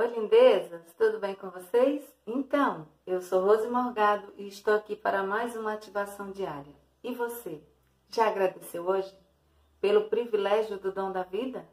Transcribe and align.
Oi, 0.00 0.06
lindezas, 0.06 0.80
tudo 0.96 1.18
bem 1.18 1.34
com 1.34 1.50
vocês? 1.50 2.02
Então, 2.26 2.88
eu 3.06 3.20
sou 3.20 3.44
Rose 3.44 3.68
Morgado 3.68 4.32
e 4.38 4.48
estou 4.48 4.72
aqui 4.72 4.96
para 4.96 5.22
mais 5.22 5.54
uma 5.54 5.74
ativação 5.74 6.30
diária. 6.30 6.74
E 7.04 7.14
você, 7.14 7.62
já 8.08 8.26
agradeceu 8.26 8.88
hoje 8.88 9.14
pelo 9.78 10.08
privilégio 10.08 10.78
do 10.78 10.90
dom 10.90 11.12
da 11.12 11.22
vida? 11.22 11.68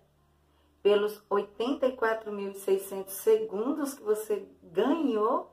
Pelos 0.84 1.24
84.600 1.30 3.08
segundos 3.08 3.94
que 3.94 4.04
você 4.04 4.46
ganhou 4.62 5.50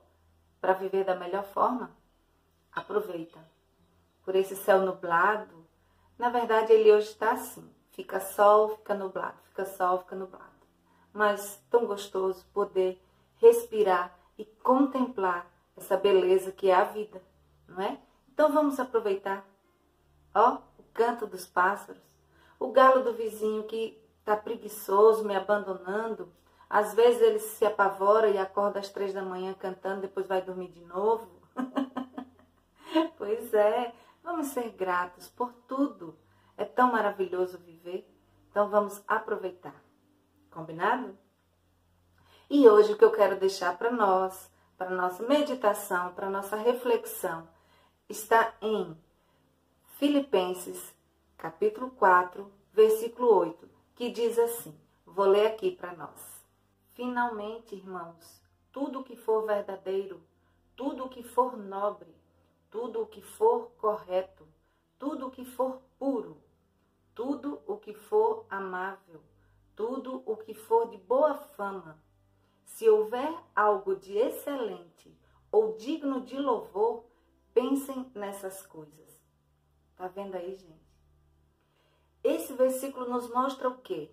para 0.60 0.72
viver 0.72 1.04
da 1.04 1.14
melhor 1.14 1.44
forma? 1.44 1.96
Aproveita. 2.72 3.38
Por 4.24 4.34
esse 4.34 4.56
céu 4.56 4.80
nublado, 4.80 5.64
na 6.18 6.28
verdade 6.28 6.72
ele 6.72 6.92
hoje 6.92 7.10
está 7.10 7.34
assim: 7.34 7.72
fica 7.92 8.18
sol, 8.18 8.70
fica 8.78 8.94
nublado, 8.94 9.38
fica 9.44 9.64
sol, 9.64 10.00
fica 10.00 10.16
nublado 10.16 10.53
mas 11.14 11.62
tão 11.70 11.86
gostoso 11.86 12.44
poder 12.52 13.00
respirar 13.36 14.18
e 14.36 14.44
contemplar 14.44 15.48
essa 15.76 15.96
beleza 15.96 16.50
que 16.50 16.68
é 16.68 16.74
a 16.74 16.82
vida, 16.82 17.22
não 17.68 17.80
é? 17.80 17.98
Então 18.32 18.52
vamos 18.52 18.80
aproveitar. 18.80 19.46
Ó, 20.34 20.58
o 20.76 20.82
canto 20.92 21.24
dos 21.24 21.46
pássaros, 21.46 22.02
o 22.58 22.72
galo 22.72 23.04
do 23.04 23.12
vizinho 23.12 23.62
que 23.62 23.96
está 24.18 24.36
preguiçoso, 24.36 25.24
me 25.24 25.36
abandonando. 25.36 26.32
Às 26.68 26.94
vezes 26.94 27.22
ele 27.22 27.38
se 27.38 27.64
apavora 27.64 28.28
e 28.28 28.36
acorda 28.36 28.80
às 28.80 28.88
três 28.88 29.14
da 29.14 29.22
manhã 29.22 29.54
cantando, 29.54 30.00
depois 30.00 30.26
vai 30.26 30.42
dormir 30.42 30.72
de 30.72 30.84
novo. 30.84 31.28
pois 33.16 33.54
é, 33.54 33.94
vamos 34.22 34.48
ser 34.48 34.70
gratos 34.70 35.28
por 35.28 35.52
tudo. 35.68 36.16
É 36.56 36.64
tão 36.64 36.90
maravilhoso 36.90 37.58
viver. 37.58 38.08
Então 38.50 38.68
vamos 38.68 39.02
aproveitar. 39.06 39.83
Combinado? 40.54 41.18
E 42.48 42.68
hoje 42.68 42.92
o 42.92 42.96
que 42.96 43.04
eu 43.04 43.10
quero 43.10 43.36
deixar 43.40 43.76
para 43.76 43.90
nós, 43.90 44.48
para 44.78 44.88
nossa 44.88 45.20
meditação, 45.24 46.14
para 46.14 46.30
nossa 46.30 46.54
reflexão, 46.54 47.48
está 48.08 48.54
em 48.62 48.96
Filipenses, 49.98 50.94
capítulo 51.36 51.90
4, 51.90 52.52
versículo 52.72 53.34
8, 53.34 53.68
que 53.96 54.10
diz 54.10 54.38
assim: 54.38 54.78
Vou 55.04 55.26
ler 55.26 55.48
aqui 55.48 55.72
para 55.72 55.92
nós. 55.96 56.44
Finalmente, 56.92 57.74
irmãos, 57.74 58.40
tudo 58.70 59.00
o 59.00 59.04
que 59.04 59.16
for 59.16 59.44
verdadeiro, 59.44 60.22
tudo 60.76 61.06
o 61.06 61.08
que 61.08 61.24
for 61.24 61.56
nobre, 61.56 62.14
tudo 62.70 63.02
o 63.02 63.06
que 63.06 63.22
for 63.22 63.72
correto, 63.78 64.46
tudo 65.00 65.26
o 65.26 65.30
que 65.32 65.44
for 65.44 65.80
puro, 65.98 66.40
tudo 67.12 67.60
o 67.66 67.76
que 67.76 67.92
for 67.92 68.46
amável, 68.48 69.20
tudo 69.76 70.22
o 70.26 70.36
que 70.36 70.54
for 70.54 70.88
de 70.90 70.98
boa 70.98 71.34
fama. 71.34 72.02
Se 72.64 72.88
houver 72.88 73.32
algo 73.54 73.96
de 73.96 74.16
excelente 74.16 75.16
ou 75.50 75.76
digno 75.76 76.20
de 76.20 76.36
louvor, 76.36 77.04
pensem 77.52 78.10
nessas 78.14 78.66
coisas. 78.66 79.20
Tá 79.96 80.08
vendo 80.08 80.34
aí, 80.34 80.56
gente? 80.56 80.84
Esse 82.22 82.52
versículo 82.54 83.08
nos 83.08 83.28
mostra 83.28 83.68
o 83.68 83.78
quê? 83.78 84.10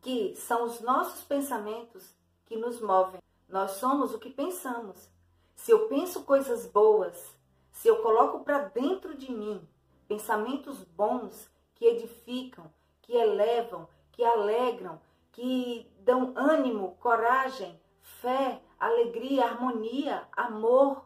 Que 0.00 0.36
são 0.36 0.64
os 0.64 0.80
nossos 0.80 1.24
pensamentos 1.24 2.14
que 2.44 2.56
nos 2.56 2.80
movem. 2.80 3.20
Nós 3.48 3.72
somos 3.72 4.14
o 4.14 4.18
que 4.18 4.30
pensamos. 4.30 5.10
Se 5.56 5.70
eu 5.70 5.88
penso 5.88 6.24
coisas 6.24 6.66
boas, 6.66 7.34
se 7.72 7.88
eu 7.88 8.02
coloco 8.02 8.44
para 8.44 8.68
dentro 8.68 9.16
de 9.16 9.32
mim 9.32 9.66
pensamentos 10.06 10.84
bons 10.84 11.50
que 11.74 11.86
edificam, 11.86 12.70
que 13.04 13.14
elevam, 13.14 13.86
que 14.12 14.24
alegram, 14.24 14.98
que 15.30 15.90
dão 16.00 16.32
ânimo, 16.36 16.96
coragem, 17.00 17.78
fé, 18.00 18.60
alegria, 18.80 19.44
harmonia, 19.44 20.26
amor. 20.32 21.04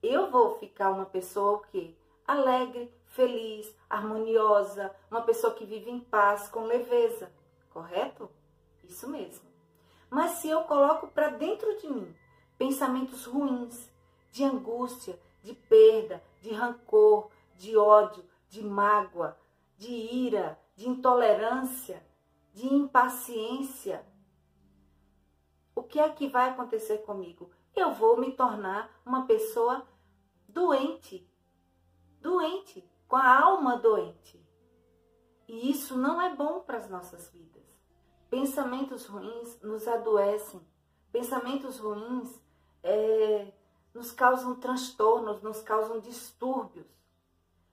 Eu 0.00 0.30
vou 0.30 0.54
ficar 0.58 0.90
uma 0.90 1.06
pessoa 1.06 1.54
o 1.54 1.60
quê? 1.60 1.94
Alegre, 2.26 2.94
feliz, 3.06 3.74
harmoniosa, 3.90 4.94
uma 5.10 5.22
pessoa 5.22 5.54
que 5.54 5.66
vive 5.66 5.90
em 5.90 5.98
paz, 5.98 6.48
com 6.48 6.64
leveza. 6.64 7.32
Correto? 7.70 8.30
Isso 8.84 9.08
mesmo. 9.08 9.44
Mas 10.08 10.32
se 10.32 10.48
eu 10.48 10.62
coloco 10.62 11.08
para 11.08 11.30
dentro 11.30 11.76
de 11.78 11.88
mim 11.88 12.14
pensamentos 12.56 13.24
ruins, 13.24 13.90
de 14.30 14.44
angústia, 14.44 15.18
de 15.42 15.54
perda, 15.54 16.22
de 16.40 16.52
rancor, 16.52 17.30
de 17.56 17.76
ódio, 17.76 18.24
de 18.48 18.62
mágoa, 18.62 19.36
de 19.76 19.92
ira, 19.92 20.58
de 20.74 20.88
intolerância, 20.88 22.04
de 22.52 22.66
impaciência, 22.66 24.04
o 25.74 25.82
que 25.82 25.98
é 25.98 26.08
que 26.08 26.28
vai 26.28 26.50
acontecer 26.50 26.98
comigo? 26.98 27.50
Eu 27.74 27.92
vou 27.92 28.16
me 28.16 28.32
tornar 28.32 28.90
uma 29.04 29.26
pessoa 29.26 29.86
doente. 30.48 31.28
Doente, 32.20 32.88
com 33.08 33.16
a 33.16 33.42
alma 33.42 33.76
doente. 33.76 34.42
E 35.48 35.70
isso 35.70 35.98
não 35.98 36.20
é 36.20 36.34
bom 36.34 36.60
para 36.60 36.78
as 36.78 36.88
nossas 36.88 37.30
vidas. 37.30 37.62
Pensamentos 38.30 39.06
ruins 39.06 39.60
nos 39.62 39.86
adoecem. 39.86 40.60
Pensamentos 41.12 41.78
ruins 41.78 42.40
é, 42.82 43.52
nos 43.92 44.10
causam 44.10 44.54
transtornos, 44.56 45.42
nos 45.42 45.60
causam 45.60 46.00
distúrbios. 46.00 46.86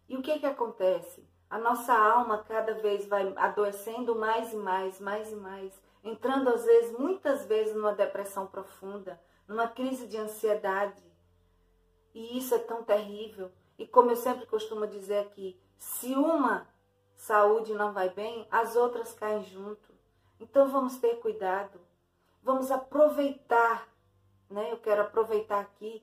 E 0.09 0.18
o 0.18 0.22
que, 0.22 0.39
que 0.39 0.45
acontece? 0.45 1.28
A 1.51 1.59
nossa 1.59 1.94
alma 1.94 2.45
cada 2.47 2.75
vez 2.75 3.06
vai 3.06 3.34
adoecendo 3.35 4.16
mais 4.16 4.53
e 4.53 4.56
mais, 4.56 5.01
mais 5.01 5.29
e 5.34 5.35
mais, 5.35 5.73
entrando 6.01 6.47
às 6.47 6.63
vezes, 6.63 6.97
muitas 6.97 7.45
vezes, 7.45 7.75
numa 7.75 7.94
depressão 7.94 8.47
profunda, 8.47 9.22
numa 9.45 9.67
crise 9.67 10.07
de 10.07 10.16
ansiedade. 10.16 11.03
E 12.13 12.38
isso 12.38 12.56
é 12.56 12.59
tão 12.59 12.84
terrível. 12.84 13.51
E 13.78 13.85
como 13.85 14.12
eu 14.12 14.16
sempre 14.16 14.45
costumo 14.45 14.88
dizer 14.88 15.19
aqui, 15.19 15.59
se 15.78 16.13
uma 16.13 16.69
saúde 17.17 17.73
não 17.73 17.91
vai 17.91 18.07
bem, 18.09 18.47
as 18.50 18.78
outras 18.78 19.13
caem 19.13 19.44
junto. 19.44 19.91
Então 20.39 20.69
vamos 20.69 21.00
ter 21.00 21.19
cuidado. 21.19 21.81
Vamos 22.41 22.72
aproveitar, 22.72 23.89
né? 24.50 24.72
Eu 24.72 24.78
quero 24.78 25.01
aproveitar 25.01 25.59
aqui 25.59 26.01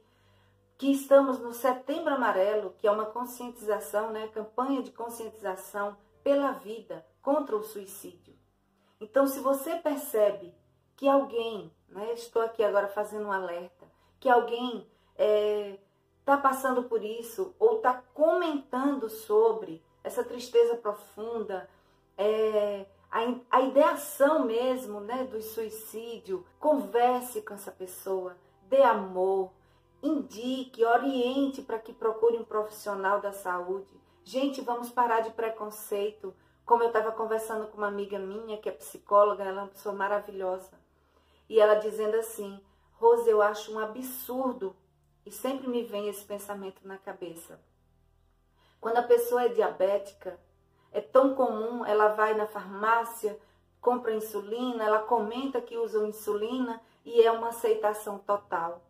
que 0.78 0.93
estamos 0.93 1.41
no 1.41 1.53
Setembro 1.53 2.15
Amarelo, 2.15 2.72
que 2.78 2.87
é 2.87 2.91
uma 2.91 3.06
conscientização, 3.06 4.12
né, 4.12 4.28
campanha 4.28 4.81
de 4.81 4.93
conscientização 4.93 5.97
pela 6.22 6.53
vida 6.53 7.05
contra 7.21 7.56
o 7.56 7.65
suicídio. 7.65 8.33
Então, 9.00 9.27
se 9.27 9.41
você 9.41 9.75
percebe 9.75 10.55
que 10.97 11.09
alguém, 11.09 11.72
né, 11.89 12.12
estou 12.12 12.41
aqui 12.41 12.62
agora 12.62 12.87
fazendo 12.87 13.27
um 13.27 13.33
alerta, 13.33 13.87
que 14.21 14.28
alguém 14.28 14.87
está 15.11 15.25
é, 15.25 15.78
tá 16.25 16.37
passando 16.37 16.84
por 16.84 17.03
isso 17.03 17.55
ou 17.59 17.78
está 17.78 17.95
comentando 18.15 19.10
sobre 19.10 19.83
essa 20.05 20.22
tristeza 20.22 20.77
profunda, 20.77 21.69
é, 22.16 22.87
a, 23.10 23.19
a 23.50 23.60
ideação 23.62 24.45
mesmo 24.45 25.00
né, 25.00 25.25
do 25.25 25.43
suicídio, 25.43 26.47
converse 26.60 27.43
com 27.43 27.55
essa 27.55 27.72
pessoa, 27.72 28.37
dê 28.69 28.83
amor, 28.83 29.50
indique, 30.03 30.84
oriente 30.84 31.62
para 31.62 31.78
que 31.78 31.92
procure 31.92 32.36
um 32.36 32.44
profissional 32.44 33.20
da 33.20 33.32
saúde. 33.32 33.98
Gente, 34.25 34.60
vamos 34.60 34.91
parar 34.91 35.20
de 35.20 35.31
preconceito. 35.31 36.34
Como 36.64 36.82
eu 36.82 36.88
estava 36.88 37.12
conversando 37.12 37.66
com 37.69 37.78
uma 37.78 37.88
amiga 37.88 38.19
minha, 38.19 38.59
que 38.59 38.69
é 38.69 38.72
psicóloga, 38.72 39.42
ela 39.42 39.60
é 39.60 39.62
uma 39.62 39.70
pessoa 39.70 39.94
maravilhosa. 39.94 40.78
E 41.48 41.59
ela 41.59 41.76
dizendo 41.76 42.16
assim: 42.16 42.60
Rose, 42.92 43.28
eu 43.28 43.41
acho 43.41 43.72
um 43.72 43.78
absurdo. 43.78 44.76
E 45.25 45.32
sempre 45.32 45.69
me 45.69 45.82
vem 45.82 46.09
esse 46.09 46.25
pensamento 46.25 46.86
na 46.86 46.98
cabeça. 46.98 47.60
Quando 48.80 48.98
a 48.98 49.03
pessoa 49.03 49.44
é 49.44 49.48
diabética, 49.48 50.38
é 50.92 51.00
tão 51.00 51.34
comum, 51.34 51.84
ela 51.84 52.09
vai 52.09 52.34
na 52.34 52.47
farmácia, 52.47 53.38
compra 53.80 54.15
insulina, 54.15 54.84
ela 54.84 55.00
comenta 55.00 55.60
que 55.60 55.76
usa 55.76 56.06
insulina 56.06 56.80
e 57.04 57.22
é 57.22 57.30
uma 57.30 57.48
aceitação 57.48 58.18
total. 58.18 58.87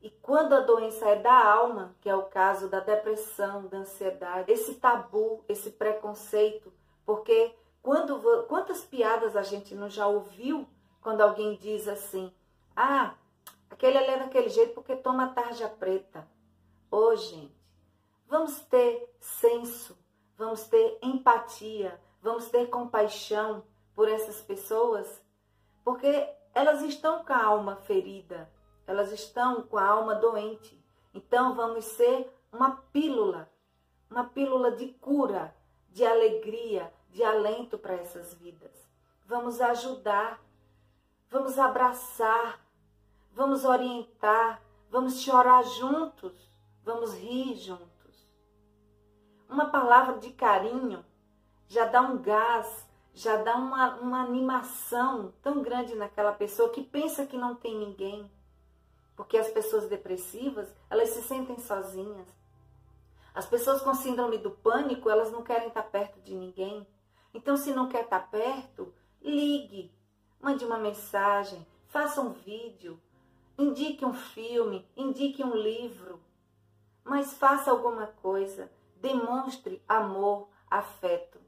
E 0.00 0.10
quando 0.10 0.52
a 0.52 0.60
doença 0.60 1.08
é 1.08 1.16
da 1.16 1.34
alma, 1.34 1.94
que 2.00 2.08
é 2.08 2.14
o 2.14 2.26
caso 2.26 2.68
da 2.68 2.78
depressão, 2.78 3.66
da 3.66 3.78
ansiedade, 3.78 4.52
esse 4.52 4.74
tabu, 4.76 5.44
esse 5.48 5.72
preconceito, 5.72 6.72
porque 7.04 7.54
quando 7.82 8.20
quantas 8.46 8.84
piadas 8.84 9.34
a 9.34 9.42
gente 9.42 9.74
não 9.74 9.88
já 9.90 10.06
ouviu 10.06 10.68
quando 11.00 11.20
alguém 11.20 11.56
diz 11.56 11.88
assim: 11.88 12.32
"Ah, 12.76 13.14
aquele 13.70 13.98
ali 13.98 14.10
é 14.10 14.18
daquele 14.18 14.48
jeito 14.48 14.74
porque 14.74 14.94
toma 14.94 15.28
tarja 15.34 15.68
preta". 15.68 16.28
Ô, 16.90 16.96
oh, 16.96 17.16
gente, 17.16 17.58
vamos 18.28 18.60
ter 18.60 19.12
senso, 19.20 19.98
vamos 20.36 20.62
ter 20.64 20.98
empatia, 21.02 22.00
vamos 22.22 22.48
ter 22.48 22.68
compaixão 22.68 23.64
por 23.94 24.08
essas 24.08 24.40
pessoas, 24.40 25.20
porque 25.84 26.28
elas 26.54 26.82
estão 26.82 27.24
com 27.24 27.32
a 27.32 27.44
alma 27.44 27.76
ferida, 27.76 28.48
elas 28.88 29.12
estão 29.12 29.62
com 29.62 29.78
a 29.78 29.86
alma 29.86 30.16
doente. 30.16 30.76
Então 31.14 31.54
vamos 31.54 31.84
ser 31.84 32.28
uma 32.52 32.72
pílula, 32.92 33.48
uma 34.10 34.24
pílula 34.24 34.72
de 34.72 34.88
cura, 34.94 35.54
de 35.90 36.04
alegria, 36.04 36.92
de 37.10 37.22
alento 37.22 37.78
para 37.78 37.94
essas 37.94 38.34
vidas. 38.34 38.88
Vamos 39.24 39.60
ajudar 39.60 40.40
vamos 41.30 41.58
abraçar, 41.58 42.60
vamos 43.32 43.64
orientar, 43.64 44.62
vamos 44.90 45.20
chorar 45.20 45.62
juntos, 45.64 46.50
vamos 46.82 47.14
rir 47.14 47.56
juntos. 47.56 47.86
Uma 49.48 49.66
palavra 49.66 50.18
de 50.18 50.30
carinho 50.30 51.04
já 51.66 51.84
dá 51.84 52.00
um 52.00 52.18
gás, 52.18 52.88
já 53.14 53.36
dá 53.36 53.56
uma, 53.56 53.96
uma 53.96 54.22
animação 54.22 55.32
tão 55.42 55.62
grande 55.62 55.94
naquela 55.94 56.32
pessoa 56.32 56.70
que 56.70 56.82
pensa 56.82 57.26
que 57.26 57.36
não 57.36 57.54
tem 57.54 57.76
ninguém. 57.76 58.30
Porque 59.18 59.36
as 59.36 59.50
pessoas 59.50 59.88
depressivas, 59.88 60.72
elas 60.88 61.08
se 61.08 61.22
sentem 61.22 61.58
sozinhas. 61.58 62.28
As 63.34 63.46
pessoas 63.46 63.82
com 63.82 63.92
síndrome 63.92 64.38
do 64.38 64.52
pânico, 64.52 65.10
elas 65.10 65.32
não 65.32 65.42
querem 65.42 65.66
estar 65.66 65.82
perto 65.82 66.20
de 66.20 66.36
ninguém. 66.36 66.86
Então, 67.34 67.56
se 67.56 67.72
não 67.72 67.88
quer 67.88 68.04
estar 68.04 68.30
perto, 68.30 68.94
ligue, 69.20 69.92
mande 70.40 70.64
uma 70.64 70.78
mensagem, 70.78 71.66
faça 71.88 72.20
um 72.20 72.30
vídeo, 72.30 73.02
indique 73.58 74.04
um 74.04 74.14
filme, 74.14 74.88
indique 74.96 75.42
um 75.42 75.56
livro. 75.56 76.20
Mas 77.02 77.34
faça 77.34 77.72
alguma 77.72 78.06
coisa, 78.06 78.70
demonstre 79.00 79.82
amor, 79.88 80.48
afeto. 80.70 81.40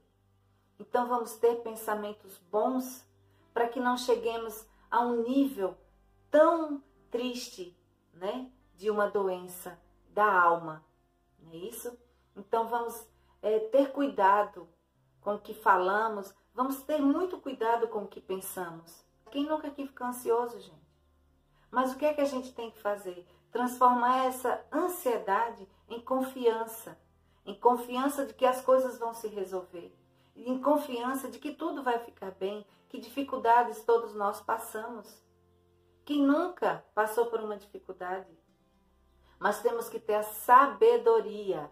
Então 0.77 1.07
vamos 1.07 1.35
ter 1.35 1.63
pensamentos 1.63 2.37
bons 2.51 3.09
para 3.55 3.69
que 3.69 3.79
não 3.79 3.97
cheguemos 3.97 4.67
a 4.91 5.03
um 5.03 5.23
nível 5.23 5.77
tão 6.33 6.83
triste, 7.11 7.77
né, 8.15 8.51
de 8.77 8.91
uma 8.91 9.09
doença 9.09 9.79
da 10.11 10.25
alma, 10.25 10.85
não 11.39 11.53
é 11.53 11.57
isso? 11.57 11.97
Então 12.37 12.69
vamos 12.69 13.07
é, 13.43 13.59
ter 13.59 13.93
cuidado 13.93 14.69
com 15.21 15.35
o 15.35 15.39
que 15.39 15.55
falamos, 15.55 16.35
vamos 16.55 16.83
ter 16.83 17.01
muito 17.01 17.39
cuidado 17.39 17.89
com 17.89 18.05
o 18.05 18.09
que 18.09 18.21
pensamos. 18.21 19.05
Quem 19.31 19.47
nunca 19.47 19.69
aqui 19.69 19.87
fica 19.87 20.07
ansioso, 20.07 20.59
gente? 20.61 20.91
Mas 21.71 21.93
o 21.93 21.97
que 21.97 22.05
é 22.05 22.15
que 22.15 22.21
a 22.21 22.27
gente 22.27 22.53
tem 22.53 22.71
que 22.71 22.81
fazer? 22.81 23.27
Transformar 23.53 24.27
essa 24.27 24.65
ansiedade 24.73 25.69
em 25.89 26.01
confiança, 26.01 26.99
em 27.45 27.55
confiança 27.55 28.27
de 28.27 28.35
que 28.35 28.45
as 28.45 28.61
coisas 28.63 28.99
vão 28.99 29.15
se 29.15 29.29
resolver 29.29 29.95
em 30.47 30.61
confiança 30.61 31.29
de 31.29 31.39
que 31.39 31.53
tudo 31.53 31.83
vai 31.83 31.99
ficar 31.99 32.31
bem, 32.33 32.65
que 32.89 32.99
dificuldades 32.99 33.83
todos 33.85 34.15
nós 34.15 34.41
passamos. 34.41 35.21
Quem 36.05 36.23
nunca 36.23 36.85
passou 36.95 37.27
por 37.27 37.41
uma 37.41 37.57
dificuldade? 37.57 38.39
Mas 39.39 39.63
temos 39.63 39.89
que 39.89 39.99
ter 39.99 40.15
a 40.15 40.23
sabedoria, 40.23 41.71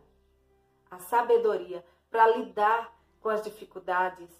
a 0.90 0.98
sabedoria 0.98 1.84
para 2.10 2.28
lidar 2.28 2.96
com 3.20 3.28
as 3.28 3.42
dificuldades, 3.42 4.30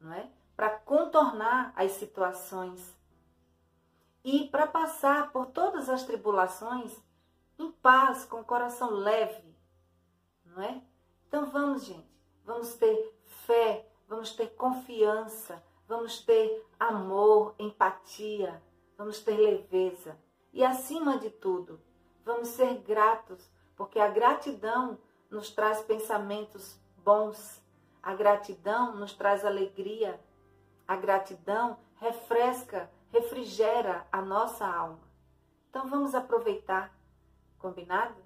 não 0.00 0.12
é? 0.12 0.30
Para 0.56 0.70
contornar 0.70 1.72
as 1.76 1.92
situações 1.92 2.96
e 4.24 4.48
para 4.48 4.66
passar 4.66 5.32
por 5.32 5.46
todas 5.46 5.88
as 5.88 6.04
tribulações 6.04 6.96
em 7.58 7.70
paz, 7.70 8.24
com 8.24 8.40
o 8.40 8.44
coração 8.44 8.90
leve, 8.90 9.54
não 10.44 10.62
é? 10.62 10.82
Então 11.26 11.46
vamos, 11.46 11.84
gente, 11.84 12.08
vamos 12.44 12.74
ter 12.74 13.14
fé, 13.46 13.88
vamos 14.06 14.32
ter 14.32 14.48
confiança, 14.54 15.62
vamos 15.86 16.20
ter 16.20 16.64
amor, 16.78 17.54
empatia, 17.58 18.62
vamos 18.96 19.20
ter 19.20 19.36
leveza. 19.36 20.18
E 20.52 20.64
acima 20.64 21.18
de 21.18 21.30
tudo, 21.30 21.80
vamos 22.24 22.48
ser 22.48 22.74
gratos, 22.78 23.50
porque 23.76 23.98
a 23.98 24.08
gratidão 24.08 24.98
nos 25.30 25.50
traz 25.50 25.80
pensamentos 25.82 26.78
bons, 26.98 27.62
a 28.02 28.14
gratidão 28.14 28.94
nos 28.96 29.14
traz 29.14 29.44
alegria, 29.44 30.20
a 30.86 30.96
gratidão 30.96 31.78
refresca, 31.96 32.90
refrigera 33.10 34.06
a 34.12 34.20
nossa 34.20 34.66
alma. 34.66 35.00
Então 35.70 35.88
vamos 35.88 36.14
aproveitar, 36.14 36.94
combinado? 37.58 38.16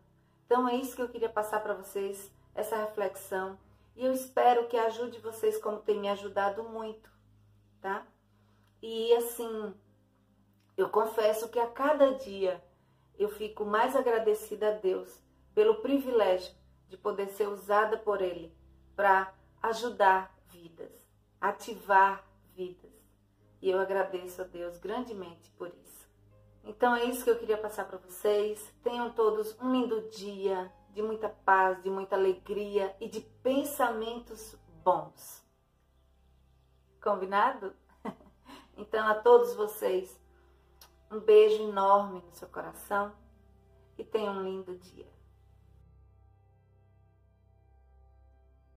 Então 0.44 0.68
é 0.68 0.74
isso 0.74 0.96
que 0.96 1.02
eu 1.02 1.08
queria 1.08 1.28
passar 1.28 1.60
para 1.62 1.74
vocês, 1.74 2.32
essa 2.54 2.76
reflexão 2.76 3.58
e 3.96 4.04
eu 4.04 4.12
espero 4.12 4.68
que 4.68 4.76
ajude 4.76 5.18
vocês 5.20 5.56
como 5.58 5.78
tem 5.78 5.98
me 5.98 6.08
ajudado 6.08 6.62
muito, 6.64 7.10
tá? 7.80 8.06
E 8.82 9.14
assim, 9.14 9.74
eu 10.76 10.88
confesso 10.88 11.48
que 11.48 11.58
a 11.58 11.66
cada 11.66 12.14
dia 12.14 12.62
eu 13.18 13.28
fico 13.28 13.64
mais 13.64 13.96
agradecida 13.96 14.68
a 14.68 14.72
Deus 14.72 15.22
pelo 15.54 15.76
privilégio 15.76 16.54
de 16.88 16.96
poder 16.96 17.28
ser 17.28 17.48
usada 17.48 17.96
por 17.96 18.20
Ele 18.20 18.54
para 18.94 19.32
ajudar 19.62 20.36
vidas, 20.48 20.92
ativar 21.40 22.24
vidas. 22.54 22.92
E 23.60 23.70
eu 23.70 23.80
agradeço 23.80 24.42
a 24.42 24.44
Deus 24.44 24.76
grandemente 24.78 25.50
por 25.52 25.68
isso. 25.68 26.06
Então 26.62 26.94
é 26.94 27.04
isso 27.04 27.24
que 27.24 27.30
eu 27.30 27.38
queria 27.38 27.56
passar 27.56 27.86
para 27.86 27.98
vocês. 27.98 28.72
Tenham 28.82 29.10
todos 29.12 29.58
um 29.60 29.72
lindo 29.72 30.10
dia 30.10 30.70
de 30.92 31.02
muita 31.02 31.28
paz, 31.28 31.82
de 31.82 31.90
muita 31.90 32.16
alegria 32.16 32.94
e 33.00 33.08
de 33.08 33.20
pensamentos 33.20 34.56
bons. 34.84 35.44
Combinado? 37.02 37.74
Então, 38.78 39.08
a 39.08 39.14
todos 39.14 39.54
vocês, 39.54 40.20
um 41.10 41.20
beijo 41.20 41.62
enorme 41.62 42.22
no 42.26 42.32
seu 42.32 42.48
coração 42.48 43.12
e 43.96 44.04
tenham 44.04 44.36
um 44.36 44.42
lindo 44.42 44.76
dia. 44.76 45.15